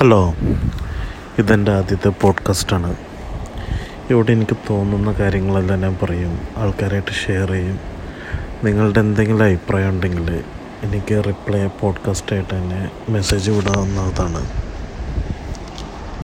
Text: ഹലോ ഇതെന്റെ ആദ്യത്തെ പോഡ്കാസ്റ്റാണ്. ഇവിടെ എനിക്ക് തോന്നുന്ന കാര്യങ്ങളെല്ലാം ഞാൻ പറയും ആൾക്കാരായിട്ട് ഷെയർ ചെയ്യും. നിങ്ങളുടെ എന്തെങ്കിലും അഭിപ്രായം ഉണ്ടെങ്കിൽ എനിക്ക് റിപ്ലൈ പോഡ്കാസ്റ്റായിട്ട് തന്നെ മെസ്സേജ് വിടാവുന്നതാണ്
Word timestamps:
ഹലോ 0.00 0.34
ഇതെന്റെ 1.38 1.72
ആദ്യത്തെ 1.72 2.08
പോഡ്കാസ്റ്റാണ്. 2.08 2.96
ഇവിടെ 4.10 4.32
എനിക്ക് 4.32 4.56
തോന്നുന്ന 4.70 5.12
കാര്യങ്ങളെല്ലാം 5.12 5.80
ഞാൻ 5.80 5.98
പറയും 6.02 6.38
ആൾക്കാരായിട്ട് 6.56 7.12
ഷെയർ 7.26 7.50
ചെയ്യും. 7.50 7.80
നിങ്ങളുടെ 8.64 9.00
എന്തെങ്കിലും 9.00 9.44
അഭിപ്രായം 9.44 9.88
ഉണ്ടെങ്കിൽ 9.88 10.42
എനിക്ക് 10.82 11.22
റിപ്ലൈ 11.26 11.66
പോഡ്കാസ്റ്റായിട്ട് 11.66 12.54
തന്നെ 12.54 12.90
മെസ്സേജ് 13.08 13.50
വിടാവുന്നതാണ് 13.50 14.46